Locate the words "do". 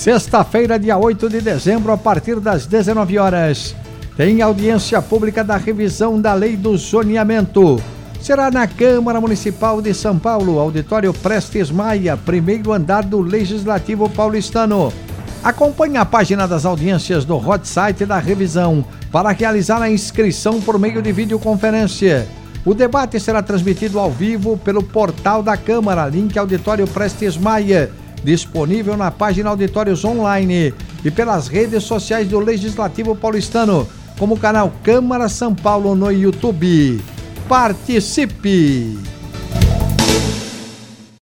6.56-6.74, 13.04-13.20, 17.26-17.36, 32.28-32.38